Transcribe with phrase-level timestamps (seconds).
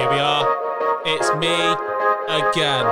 [0.00, 1.02] Here we are.
[1.04, 1.52] It's me
[2.26, 2.86] again.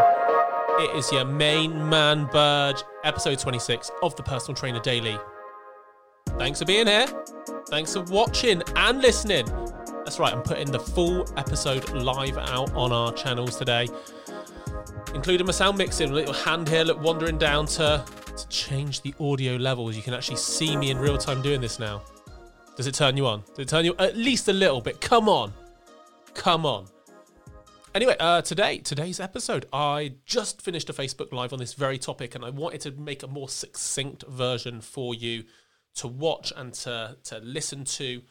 [0.79, 5.16] It is your main man Burge, episode 26 of the Personal Trainer Daily.
[6.36, 7.07] Thanks for being here.
[7.71, 9.46] Thanks for watching and listening.
[10.05, 13.88] That's right, I'm putting the full episode live out on our channels today,
[15.14, 18.04] including my sound mixing, a little hand here, look wandering down to,
[18.36, 19.96] to change the audio levels.
[19.96, 22.02] You can actually see me in real time doing this now.
[22.77, 23.45] Does it turn you on?
[23.54, 25.01] Does it turn you at least a little bit?
[25.01, 25.55] Come on.
[26.34, 26.87] Come on.
[27.95, 32.34] Anyway, uh, today, today's episode, I just finished a Facebook Live on this very topic,
[32.34, 35.45] and I wanted to make a more succinct version for you
[35.95, 38.23] to watch and to, to listen to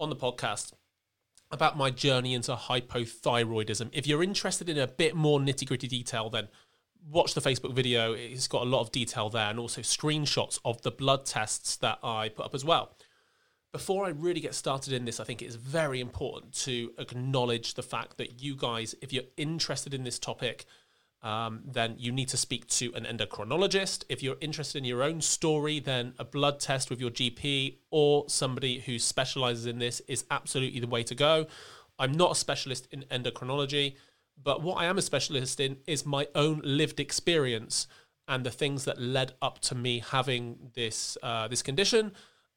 [0.00, 0.72] on the podcast
[1.50, 3.90] about my journey into hypothyroidism.
[3.92, 6.48] If you're interested in a bit more nitty gritty detail, then
[7.06, 8.14] watch the Facebook video.
[8.14, 11.98] It's got a lot of detail there and also screenshots of the blood tests that
[12.02, 12.96] I put up as well
[13.72, 17.74] before I really get started in this, I think it is very important to acknowledge
[17.74, 20.66] the fact that you guys, if you're interested in this topic,
[21.22, 24.04] um, then you need to speak to an endocrinologist.
[24.10, 28.28] If you're interested in your own story, then a blood test with your GP or
[28.28, 31.46] somebody who specializes in this is absolutely the way to go.
[31.98, 33.94] I'm not a specialist in endocrinology,
[34.42, 37.86] but what I am a specialist in is my own lived experience
[38.28, 42.12] and the things that led up to me having this uh, this condition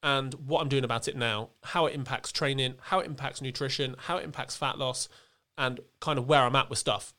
[0.06, 3.96] and what I'm doing about it now, how it impacts training, how it impacts nutrition,
[3.98, 5.10] how it impacts fat loss,
[5.58, 7.16] and kind of where I'm at with stuff.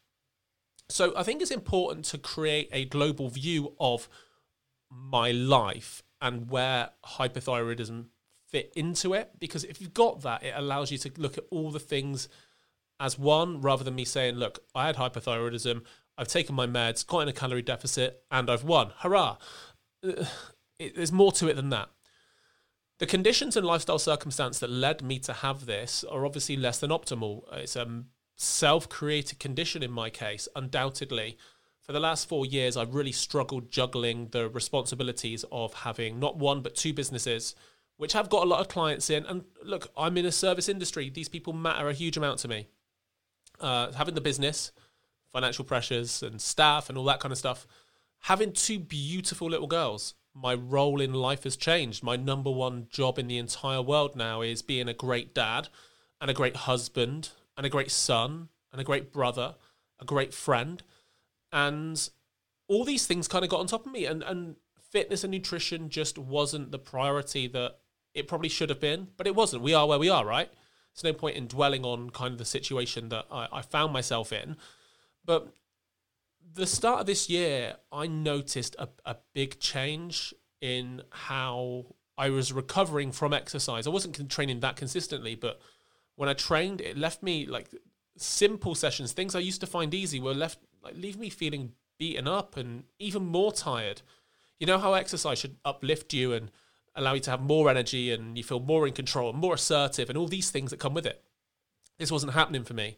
[0.89, 4.09] So I think it's important to create a global view of
[4.89, 8.07] my life and where hypothyroidism
[8.49, 11.73] fit into it because if you've got that it allows you to look at all
[11.73, 12.29] the things
[13.01, 15.83] as one rather than me saying look I had hypothyroidism
[16.17, 18.93] I've taken my meds got in a calorie deficit and I've won.
[18.99, 19.39] Hurrah.
[20.07, 20.25] Uh,
[20.79, 21.91] it, there's more to it than that
[22.99, 26.91] the conditions and lifestyle circumstance that led me to have this are obviously less than
[26.91, 27.43] optimal.
[27.53, 28.05] It's a
[28.37, 31.37] self created condition in my case, undoubtedly.
[31.83, 36.63] For the last four years, I've really struggled juggling the responsibilities of having not one,
[36.63, 37.55] but two businesses,
[37.97, 39.25] which have got a lot of clients in.
[39.27, 42.67] And look, I'm in a service industry, these people matter a huge amount to me.
[43.61, 44.73] Uh, having the business,
[45.33, 47.67] financial pressures, and staff, and all that kind of stuff.
[48.21, 52.03] Having two beautiful little girls my role in life has changed.
[52.03, 55.69] My number one job in the entire world now is being a great dad
[56.21, 59.55] and a great husband and a great son and a great brother,
[59.99, 60.83] a great friend.
[61.53, 62.09] And
[62.69, 64.57] all these things kind of got on top of me and, and
[64.91, 67.79] fitness and nutrition just wasn't the priority that
[68.13, 69.63] it probably should have been, but it wasn't.
[69.63, 70.51] We are where we are, right?
[70.95, 74.33] There's no point in dwelling on kind of the situation that I, I found myself
[74.33, 74.57] in.
[75.25, 75.49] But
[76.55, 81.87] the start of this year, I noticed a, a big change in how
[82.17, 83.87] I was recovering from exercise.
[83.87, 85.61] I wasn't training that consistently, but
[86.15, 87.69] when I trained, it left me like
[88.17, 92.29] simple sessions, things I used to find easy, were left like leave me feeling beaten
[92.29, 94.03] up and even more tired.
[94.59, 96.51] You know how exercise should uplift you and
[96.95, 100.09] allow you to have more energy and you feel more in control and more assertive
[100.09, 101.23] and all these things that come with it.
[101.99, 102.97] This wasn't happening for me.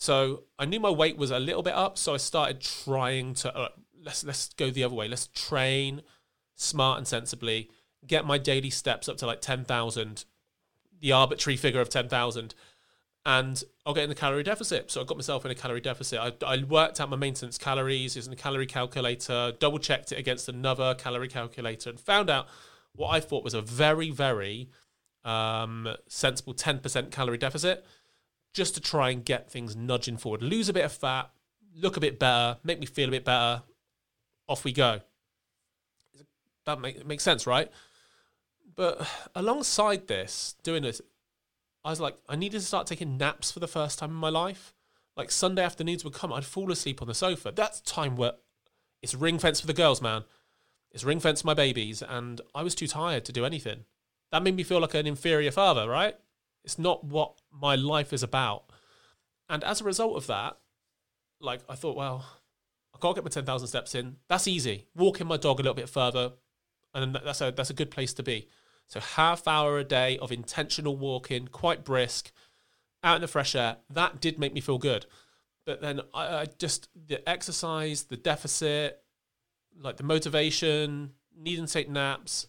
[0.00, 3.54] So I knew my weight was a little bit up, so I started trying to
[3.54, 3.68] uh,
[4.02, 5.08] let's let's go the other way.
[5.08, 6.00] Let's train
[6.54, 7.68] smart and sensibly,
[8.06, 10.24] get my daily steps up to like ten thousand,
[11.00, 12.54] the arbitrary figure of ten thousand,
[13.26, 14.90] and I'll get in the calorie deficit.
[14.90, 16.18] So I got myself in a calorie deficit.
[16.18, 20.48] I, I worked out my maintenance calories using a calorie calculator, double checked it against
[20.48, 22.48] another calorie calculator, and found out
[22.94, 24.70] what I thought was a very very
[25.26, 27.84] um, sensible ten percent calorie deficit
[28.52, 30.42] just to try and get things nudging forward.
[30.42, 31.30] Lose a bit of fat,
[31.74, 33.62] look a bit better, make me feel a bit better.
[34.48, 35.00] Off we go.
[36.66, 37.70] That make, makes sense, right?
[38.74, 41.00] But alongside this, doing this,
[41.84, 44.28] I was like, I needed to start taking naps for the first time in my
[44.28, 44.74] life.
[45.16, 47.52] Like Sunday afternoons would come, I'd fall asleep on the sofa.
[47.54, 48.32] That's time where
[49.02, 50.24] it's ring fence for the girls, man.
[50.92, 53.84] It's ring fence for my babies, and I was too tired to do anything.
[54.32, 56.16] That made me feel like an inferior father, right?
[56.64, 58.64] It's not what my life is about.
[59.48, 60.56] And as a result of that,
[61.40, 62.24] like I thought, well,
[62.94, 64.16] I can't get my ten thousand steps in.
[64.28, 64.86] That's easy.
[64.94, 66.32] Walking my dog a little bit further,
[66.94, 68.48] and that's a that's a good place to be.
[68.86, 72.32] So half hour a day of intentional walking, quite brisk,
[73.02, 73.76] out in the fresh air.
[73.88, 75.06] That did make me feel good.
[75.64, 79.02] But then I, I just the exercise, the deficit,
[79.78, 82.46] like the motivation, needing to take naps.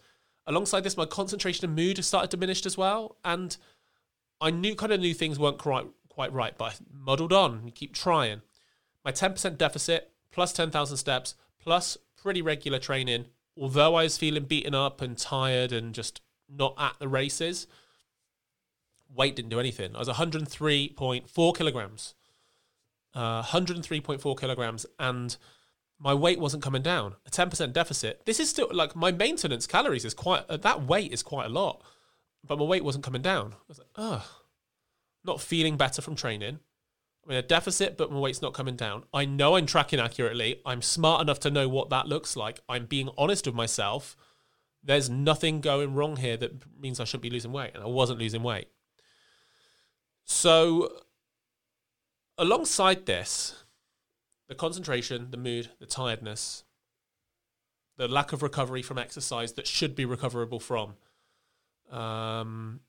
[0.47, 3.55] Alongside this, my concentration and mood has started diminished as well, and
[4.41, 7.75] I knew kind of knew things weren't quite quite right, but I muddled on and
[7.75, 8.41] keep trying.
[9.05, 13.25] My 10% deficit plus 10,000 steps plus pretty regular training,
[13.57, 17.67] although I was feeling beaten up and tired and just not at the races,
[19.13, 19.95] weight didn't do anything.
[19.95, 22.15] I was 103.4 kilograms.
[23.13, 25.35] uh, 103.4 kilograms, and
[25.99, 27.15] my weight wasn't coming down.
[27.25, 28.21] A 10% deficit.
[28.25, 31.49] This is still like my maintenance calories is quite, uh, that weight is quite a
[31.49, 31.81] lot,
[32.45, 33.53] but my weight wasn't coming down.
[33.53, 34.23] I was like, ugh,
[35.23, 36.59] not feeling better from training.
[37.23, 39.03] I'm in a deficit, but my weight's not coming down.
[39.13, 40.59] I know I'm tracking accurately.
[40.65, 42.61] I'm smart enough to know what that looks like.
[42.67, 44.17] I'm being honest with myself.
[44.83, 48.17] There's nothing going wrong here that means I shouldn't be losing weight, and I wasn't
[48.17, 48.69] losing weight.
[50.25, 50.91] So,
[52.39, 53.63] alongside this,
[54.47, 56.63] the concentration, the mood, the tiredness,
[57.97, 60.95] the lack of recovery from exercise that should be recoverable from,
[61.91, 62.79] um,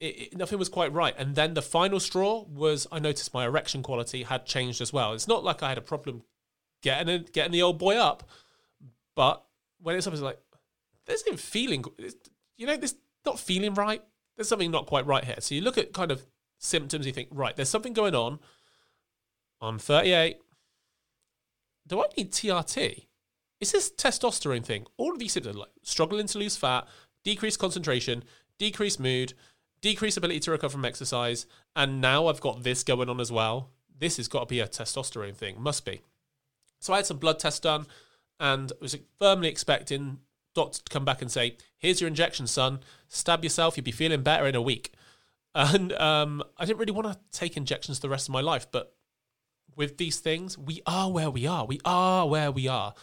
[0.00, 1.14] it, it, nothing was quite right.
[1.18, 5.12] And then the final straw was I noticed my erection quality had changed as well.
[5.12, 6.22] It's not like I had a problem
[6.82, 8.28] getting getting the old boy up,
[9.16, 9.44] but
[9.80, 10.38] when it's something like
[11.06, 11.84] there's no feeling,
[12.56, 14.02] you know, this not feeling right.
[14.36, 15.36] There's something not quite right here.
[15.40, 16.24] So you look at kind of
[16.58, 18.38] symptoms, you think, right, there's something going on.
[19.60, 20.38] I'm 38.
[21.86, 23.06] Do I need TRT?
[23.60, 24.86] Is this testosterone thing?
[24.96, 26.86] All of these symptoms, like struggling to lose fat,
[27.28, 28.24] decreased concentration,
[28.56, 29.34] decreased mood,
[29.82, 31.44] decreased ability to recover from exercise,
[31.76, 33.68] and now I've got this going on as well.
[33.98, 36.00] This has got to be a testosterone thing, must be.
[36.80, 37.84] So I had some blood tests done
[38.40, 40.20] and was firmly expecting
[40.54, 42.80] doctor to come back and say, "Here's your injection, son.
[43.08, 43.76] Stab yourself.
[43.76, 44.94] You'll be feeling better in a week."
[45.54, 48.94] And um, I didn't really want to take injections the rest of my life, but
[49.74, 51.64] with these things, we are where we are.
[51.64, 52.94] We are where we are.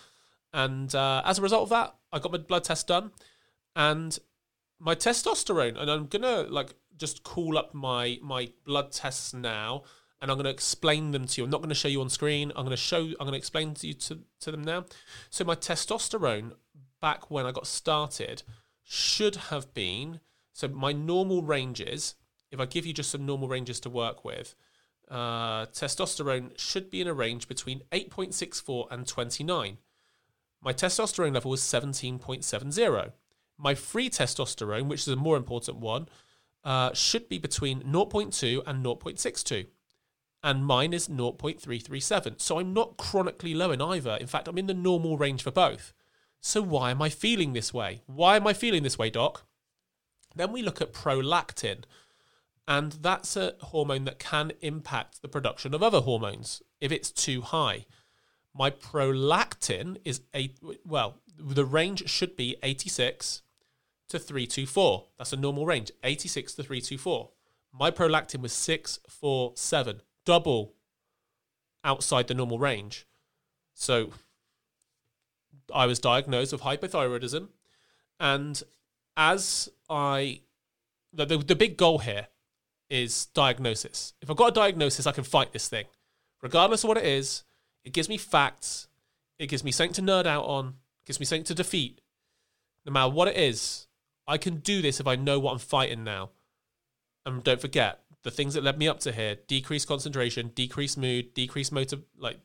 [0.54, 3.12] And uh, as a result of that, I got my blood test done,
[3.76, 4.18] and
[4.80, 9.84] my testosterone, and I'm gonna like just call up my my blood tests now,
[10.22, 11.46] and I'm gonna explain them to you.
[11.46, 12.52] I'm not gonna show you on screen.
[12.56, 13.00] I'm gonna show.
[13.20, 14.86] I'm gonna explain to you to, to them now.
[15.30, 16.54] So my testosterone
[17.02, 18.44] back when I got started
[18.84, 20.20] should have been
[20.54, 22.16] so my normal ranges.
[22.52, 24.56] If I give you just some normal ranges to work with,
[25.10, 29.78] uh, testosterone should be in a range between 8.64 and 29.
[30.62, 33.12] My testosterone level was 17.70.
[33.58, 36.08] My free testosterone, which is a more important one,
[36.64, 39.68] uh, should be between 0.2 and 0.62.
[40.44, 42.42] And mine is 0.337.
[42.42, 44.18] So I'm not chronically low in either.
[44.20, 45.94] In fact, I'm in the normal range for both.
[46.42, 48.02] So why am I feeling this way?
[48.06, 49.46] Why am I feeling this way, doc?
[50.36, 51.86] Then we look at prolactin.
[52.68, 57.42] And that's a hormone that can impact the production of other hormones if it's too
[57.42, 57.86] high.
[58.54, 60.54] My prolactin is a
[60.86, 63.42] well, the range should be 86
[64.16, 65.06] to 324.
[65.18, 67.30] That's a normal range, 86 to 324.
[67.78, 70.74] My prolactin was 647, double
[71.84, 73.06] outside the normal range.
[73.74, 74.12] So
[75.74, 77.50] I was diagnosed with hypothyroidism.
[78.20, 78.62] And
[79.18, 80.42] as I,
[81.14, 82.28] the, the, the big goal here
[82.90, 84.14] is diagnosis.
[84.22, 85.86] If I've got a diagnosis, I can fight this thing.
[86.42, 87.44] Regardless of what it is,
[87.84, 88.88] it gives me facts,
[89.38, 90.76] it gives me something to nerd out on,
[91.06, 92.02] gives me something to defeat.
[92.86, 93.85] No matter what it is,
[94.28, 96.32] I can do this if I know what I'm fighting now.
[97.26, 101.34] And don't forget, the things that led me up to here decreased concentration, decreased mood,
[101.34, 102.40] decreased motive, like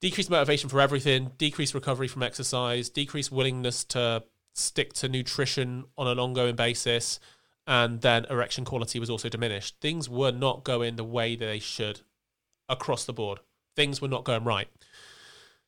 [0.00, 4.22] decreased motivation for everything, decreased recovery from exercise, decreased willingness to
[4.54, 7.18] stick to nutrition on an ongoing basis,
[7.66, 9.76] and then erection quality was also diminished.
[9.80, 12.00] Things were not going the way they should
[12.68, 13.40] across the board.
[13.76, 14.68] Things were not going right.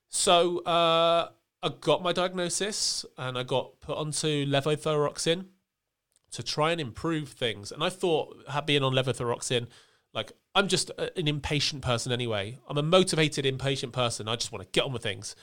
[0.09, 1.31] So uh,
[1.63, 5.47] I got my diagnosis and I got put onto levothyroxine
[6.33, 7.71] to try and improve things.
[7.73, 8.37] And I thought,
[8.67, 9.67] being on levothyroxine,
[10.15, 12.59] like I'm just an impatient person anyway.
[12.69, 14.29] I'm a motivated, impatient person.
[14.29, 15.37] I just want to get on with things.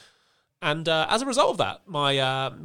[0.61, 2.55] And uh, as a result of that, my uh,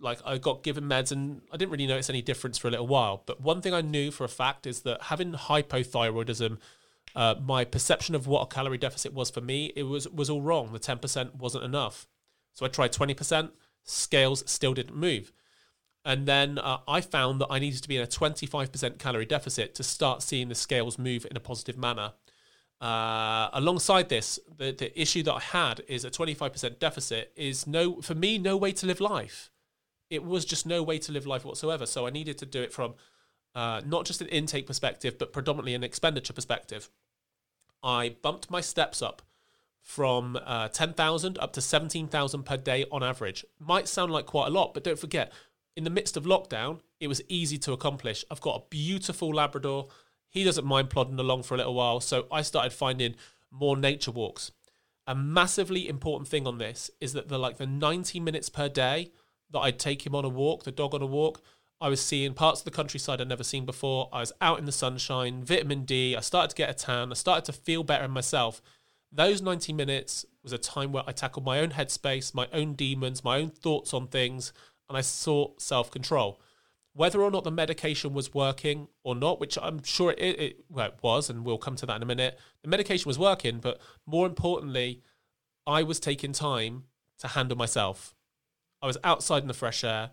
[0.00, 2.86] like I got given meds and I didn't really notice any difference for a little
[2.86, 3.22] while.
[3.24, 6.58] But one thing I knew for a fact is that having hypothyroidism,
[7.14, 10.42] uh, my perception of what a calorie deficit was for me, it was was all
[10.42, 10.72] wrong.
[10.72, 12.08] The ten percent wasn't enough.
[12.60, 13.52] So I tried twenty percent.
[13.84, 15.32] Scales still didn't move.
[16.04, 19.74] And then uh, I found that I needed to be in a 25% calorie deficit
[19.76, 22.12] to start seeing the scales move in a positive manner.
[22.80, 28.00] Uh, alongside this, the, the issue that I had is a 25% deficit is no,
[28.02, 29.50] for me, no way to live life.
[30.10, 31.86] It was just no way to live life whatsoever.
[31.86, 32.94] So I needed to do it from
[33.54, 36.90] uh, not just an intake perspective, but predominantly an expenditure perspective.
[37.82, 39.22] I bumped my steps up
[39.90, 43.44] from uh, 10,000 up to 17,000 per day on average.
[43.58, 45.32] Might sound like quite a lot, but don't forget,
[45.76, 48.24] in the midst of lockdown, it was easy to accomplish.
[48.30, 49.88] I've got a beautiful Labrador.
[50.28, 51.98] He doesn't mind plodding along for a little while.
[51.98, 53.16] So I started finding
[53.50, 54.52] more nature walks.
[55.08, 59.10] A massively important thing on this is that the like the 90 minutes per day
[59.50, 61.42] that I'd take him on a walk, the dog on a walk,
[61.80, 64.08] I was seeing parts of the countryside I'd never seen before.
[64.12, 66.14] I was out in the sunshine, vitamin D.
[66.14, 67.10] I started to get a tan.
[67.10, 68.62] I started to feel better in myself.
[69.12, 73.24] Those 90 minutes was a time where I tackled my own headspace, my own demons,
[73.24, 74.52] my own thoughts on things,
[74.88, 76.40] and I sought self control.
[76.92, 80.88] Whether or not the medication was working or not, which I'm sure it, it, well,
[80.88, 83.80] it was, and we'll come to that in a minute, the medication was working, but
[84.06, 85.02] more importantly,
[85.66, 86.84] I was taking time
[87.18, 88.14] to handle myself.
[88.82, 90.10] I was outside in the fresh air,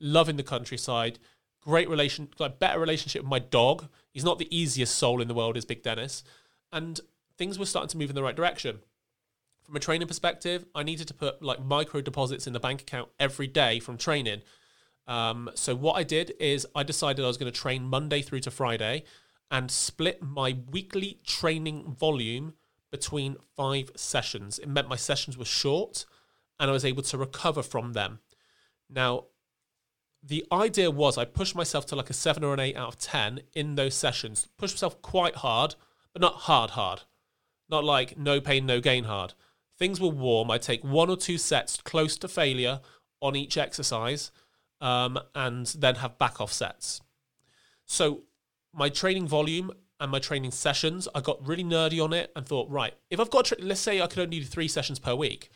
[0.00, 1.18] loving the countryside,
[1.62, 3.88] great relation, like better relationship with my dog.
[4.12, 6.24] He's not the easiest soul in the world, is Big Dennis,
[6.72, 7.00] and
[7.42, 8.78] things were starting to move in the right direction.
[9.64, 13.08] From a training perspective, I needed to put like micro deposits in the bank account
[13.18, 14.42] every day from training.
[15.08, 18.42] Um, so what I did is I decided I was going to train Monday through
[18.42, 19.02] to Friday
[19.50, 22.54] and split my weekly training volume
[22.92, 24.60] between five sessions.
[24.60, 26.06] It meant my sessions were short
[26.60, 28.20] and I was able to recover from them.
[28.88, 29.24] Now,
[30.22, 32.98] the idea was I pushed myself to like a seven or an eight out of
[33.00, 35.74] 10 in those sessions, pushed myself quite hard,
[36.12, 37.00] but not hard, hard.
[37.72, 39.32] Not like no pain, no gain hard.
[39.78, 40.50] Things were warm.
[40.50, 42.80] I take one or two sets close to failure
[43.22, 44.30] on each exercise
[44.82, 47.00] um, and then have back off sets.
[47.86, 48.24] So
[48.74, 52.68] my training volume and my training sessions, I got really nerdy on it and thought,
[52.68, 55.48] right, if I've got, tra- let's say I could only do three sessions per week,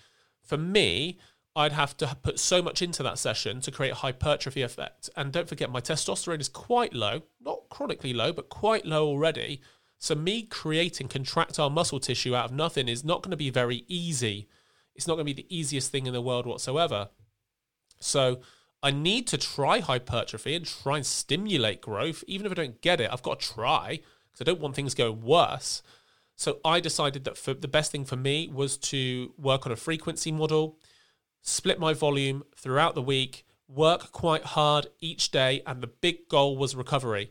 [0.43, 1.19] for me,
[1.55, 5.11] I'd have to put so much into that session to create a hypertrophy effect.
[5.17, 9.61] And don't forget, my testosterone is quite low, not chronically low, but quite low already.
[9.99, 13.85] So, me creating contractile muscle tissue out of nothing is not going to be very
[13.89, 14.49] easy.
[14.95, 17.09] It's not going to be the easiest thing in the world whatsoever.
[17.99, 18.41] So,
[18.83, 22.23] I need to try hypertrophy and try and stimulate growth.
[22.27, 24.01] Even if I don't get it, I've got to try
[24.31, 25.83] because I don't want things going worse.
[26.37, 29.77] So, I decided that for the best thing for me was to work on a
[29.77, 30.79] frequency model,
[31.41, 36.59] split my volume throughout the week, work quite hard each day, and the big goal
[36.59, 37.31] was recovery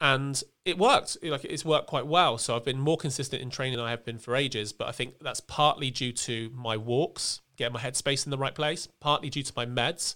[0.00, 1.16] and it worked.
[1.22, 2.38] Like it's worked quite well.
[2.38, 4.72] So I've been more consistent in training than I have been for ages.
[4.72, 8.54] But I think that's partly due to my walks, getting my headspace in the right
[8.54, 10.14] place, partly due to my meds,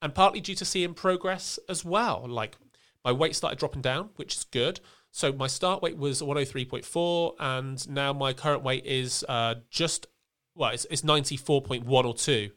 [0.00, 2.24] and partly due to seeing progress as well.
[2.26, 2.56] Like
[3.04, 4.80] my weight started dropping down, which is good.
[5.10, 10.06] So my start weight was 103.4, and now my current weight is uh, just
[10.54, 12.50] well, it's, it's 94.1 or two,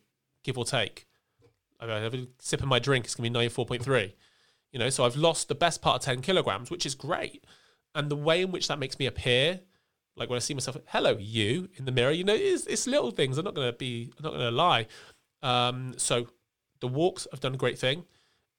[0.44, 1.06] give or take.
[1.80, 3.06] I have a sip of my drink.
[3.06, 4.13] It's gonna be 94.3.
[4.72, 7.44] You know, so I've lost the best part of 10 kilograms, which is great.
[7.94, 9.60] And the way in which that makes me appear,
[10.16, 13.12] like when I see myself, hello, you in the mirror, you know, it's, it's little
[13.12, 13.38] things.
[13.38, 14.88] I'm not going to be, I'm not going to lie.
[15.42, 16.28] Um, so
[16.80, 18.06] the walks have done a great thing.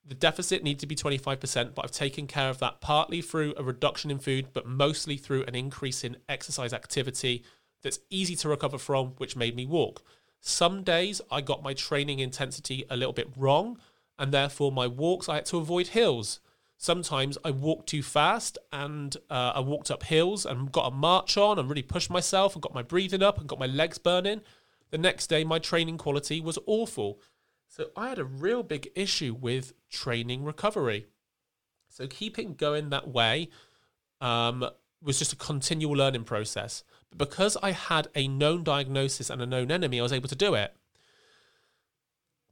[0.05, 3.63] The deficit needs to be 25%, but I've taken care of that partly through a
[3.63, 7.45] reduction in food, but mostly through an increase in exercise activity
[7.83, 10.03] that's easy to recover from, which made me walk.
[10.41, 13.79] Some days I got my training intensity a little bit wrong
[14.19, 16.41] and therefore my walks I had to avoid hills.
[16.77, 21.37] Sometimes I walked too fast and uh, I walked up hills and got a march
[21.37, 24.41] on and really pushed myself and got my breathing up and got my legs burning.
[24.91, 27.21] The next day, my training quality was awful.
[27.69, 31.07] So I had a real big issue with training recovery.
[31.89, 33.49] So keeping going that way
[34.21, 34.69] um,
[35.01, 36.85] was just a continual learning process.
[37.11, 40.35] But because I had a known diagnosis and a known enemy, I was able to
[40.35, 40.75] do it.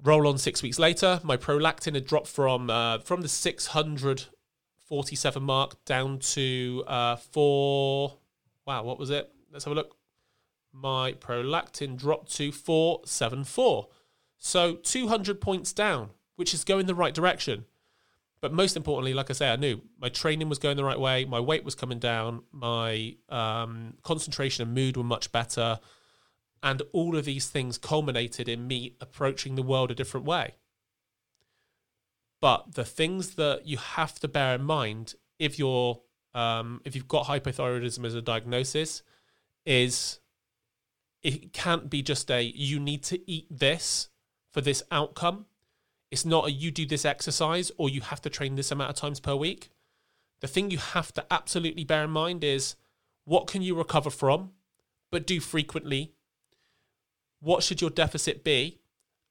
[0.02, 5.84] Roll on six weeks later, my prolactin had dropped from uh, from the 647 mark
[5.84, 8.16] down to uh, four.
[8.66, 9.30] Wow, what was it?
[9.52, 9.96] Let's have a look.
[10.72, 13.88] My prolactin dropped to 474.
[14.38, 17.66] So 200 points down, which is going the right direction.
[18.40, 21.26] But most importantly, like I say, I knew my training was going the right way.
[21.26, 22.44] My weight was coming down.
[22.52, 25.78] My um, concentration and mood were much better.
[26.62, 30.54] And all of these things culminated in me approaching the world a different way.
[32.40, 36.00] But the things that you have to bear in mind if you're
[36.34, 39.02] um, if you've got hypothyroidism as a diagnosis
[39.66, 40.20] is
[41.22, 44.08] it can't be just a you need to eat this
[44.52, 45.46] for this outcome.
[46.10, 48.96] It's not a you do this exercise or you have to train this amount of
[48.96, 49.70] times per week.
[50.40, 52.76] The thing you have to absolutely bear in mind is
[53.24, 54.52] what can you recover from,
[55.10, 56.14] but do frequently
[57.40, 58.78] what should your deficit be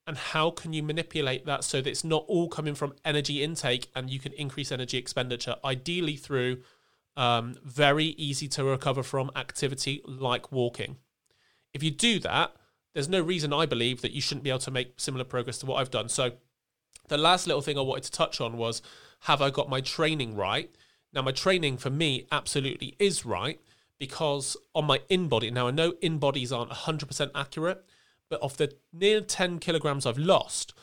[0.07, 3.89] and how can you manipulate that so that it's not all coming from energy intake
[3.95, 6.61] and you can increase energy expenditure ideally through
[7.15, 10.97] um, very easy to recover from activity like walking?
[11.73, 12.55] If you do that
[12.93, 15.65] there's no reason i believe that you shouldn't be able to make similar progress to
[15.65, 16.09] what i've done.
[16.09, 16.31] So
[17.07, 18.81] the last little thing i wanted to touch on was
[19.21, 20.73] have i got my training right?
[21.13, 23.59] Now my training for me absolutely is right
[23.99, 27.85] because on my InBody now i know InBodies aren't 100% accurate
[28.29, 30.73] but of the near 10 kilograms I've lost,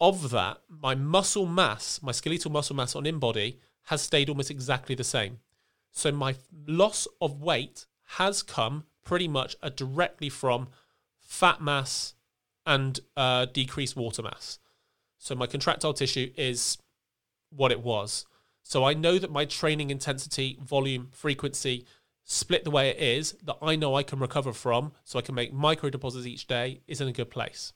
[0.00, 4.94] of that, my muscle mass, my skeletal muscle mass on InBody has stayed almost exactly
[4.94, 5.38] the same.
[5.92, 10.68] So my loss of weight has come pretty much uh, directly from
[11.18, 12.14] fat mass
[12.66, 14.58] and uh, decreased water mass.
[15.18, 16.78] So my contractile tissue is
[17.50, 18.26] what it was.
[18.62, 21.86] So I know that my training intensity, volume, frequency
[22.30, 25.34] split the way it is that I know I can recover from so I can
[25.34, 27.72] make micro deposits each day is in a good place.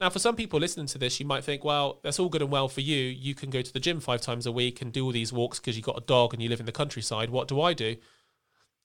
[0.00, 2.50] Now, for some people listening to this, you might think, well, that's all good and
[2.50, 2.96] well for you.
[2.96, 5.60] You can go to the gym five times a week and do all these walks
[5.60, 7.30] because you've got a dog and you live in the countryside.
[7.30, 7.94] What do I do?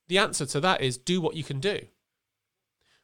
[0.06, 1.80] The answer to that is do what you can do.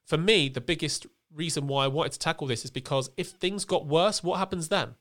[0.04, 3.64] For me, the biggest reason why I wanted to tackle this is because if things
[3.64, 4.94] got worse, what happens then?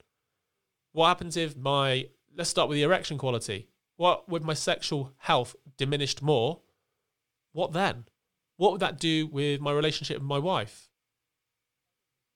[0.94, 3.68] What happens if my, let's start with the erection quality.
[3.98, 6.62] What with my sexual health diminished more?
[7.54, 8.06] What then?
[8.58, 10.90] What would that do with my relationship with my wife?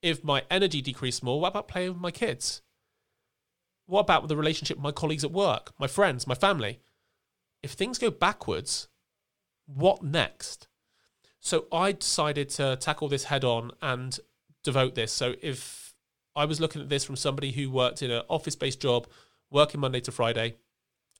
[0.01, 2.61] If my energy decreased more, what about playing with my kids?
[3.87, 6.79] What about the relationship with my colleagues at work, my friends, my family?
[7.63, 8.87] If things go backwards,
[9.65, 10.67] what next?
[11.39, 14.19] So I decided to tackle this head on and
[14.63, 15.11] devote this.
[15.11, 15.93] So if
[16.35, 19.07] I was looking at this from somebody who worked in an office based job,
[19.49, 20.55] working Monday to Friday,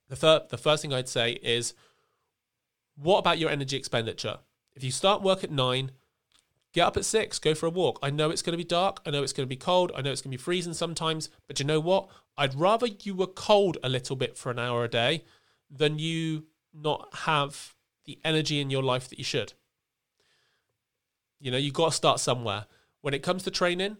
[0.09, 1.73] the, the first thing I'd say is
[2.97, 4.39] what about your energy expenditure?
[4.75, 5.91] If you start work at nine,
[6.73, 7.99] get up at six, go for a walk.
[8.01, 9.01] I know it's going to be dark.
[9.05, 9.91] I know it's going to be cold.
[9.95, 11.29] I know it's going to be freezing sometimes.
[11.47, 12.09] But you know what?
[12.37, 15.23] I'd rather you were cold a little bit for an hour a day
[15.69, 17.75] than you not have
[18.05, 19.53] the energy in your life that you should.
[21.39, 22.65] You know, you've got to start somewhere.
[23.01, 23.97] When it comes to training,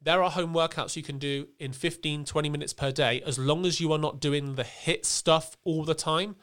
[0.00, 3.66] there are home workouts you can do in 15, 20 minutes per day, as long
[3.66, 6.36] as you are not doing the HIIT stuff all the time.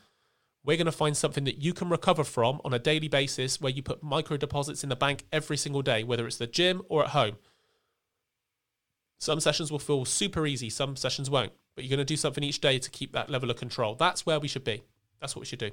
[0.68, 3.72] We're going to find something that you can recover from on a daily basis where
[3.72, 7.06] you put micro deposits in the bank every single day, whether it's the gym or
[7.06, 7.38] at home.
[9.18, 12.44] Some sessions will feel super easy, some sessions won't, but you're going to do something
[12.44, 13.96] each day to keep that level of control.
[13.96, 14.84] That's where we should be.
[15.22, 15.72] That's what we should do.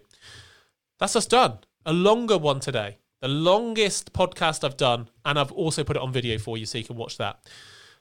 [1.00, 1.58] That's us done.
[1.84, 2.98] A longer one today.
[3.20, 6.78] The longest podcast I've done, and I've also put it on video for you so
[6.78, 7.40] you can watch that.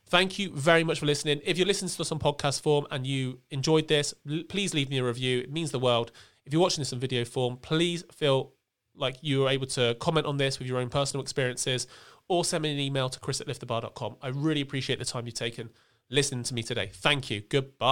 [0.05, 1.41] Thank you very much for listening.
[1.43, 4.13] If you're listening to this on podcast form and you enjoyed this,
[4.47, 5.39] please leave me a review.
[5.39, 6.11] It means the world.
[6.45, 8.53] If you're watching this in video form, please feel
[8.95, 11.87] like you are able to comment on this with your own personal experiences
[12.27, 14.17] or send me an email to chris at liftthebar.com.
[14.21, 15.69] I really appreciate the time you've taken
[16.09, 16.91] listening to me today.
[16.93, 17.41] Thank you.
[17.41, 17.91] Goodbye.